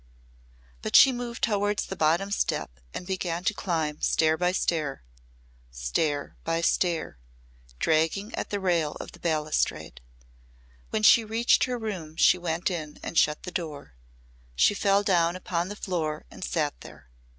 But 0.81 0.95
she 0.95 1.11
moved 1.11 1.43
towards 1.43 1.85
the 1.85 1.95
bottom 1.95 2.31
step 2.31 2.79
and 2.91 3.05
began 3.05 3.43
to 3.43 3.53
climb 3.53 4.01
stair 4.01 4.35
by 4.35 4.51
stair 4.51 5.03
stair 5.69 6.37
by 6.43 6.61
stair 6.61 7.19
dragging 7.77 8.33
at 8.33 8.49
the 8.49 8.59
rail 8.59 8.93
of 8.93 9.11
the 9.11 9.19
balustrade. 9.19 10.01
When 10.89 11.03
she 11.03 11.23
reached 11.23 11.65
her 11.65 11.77
room 11.77 12.15
she 12.15 12.39
went 12.39 12.71
in 12.71 12.97
and 13.03 13.15
shut 13.15 13.43
the 13.43 13.51
door. 13.51 13.93
She 14.55 14.73
fell 14.73 15.03
down 15.03 15.35
upon 15.35 15.69
the 15.69 15.75
floor 15.75 16.25
and 16.31 16.43
sat 16.43 16.81
there. 16.81 17.07